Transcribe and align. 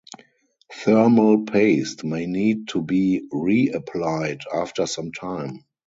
Thermal 0.73 1.43
paste 1.43 2.03
may 2.03 2.25
need 2.25 2.69
to 2.69 2.81
be 2.81 3.27
re-applied 3.31 4.41
after 4.51 4.87
some 4.87 5.11
time. 5.11 5.63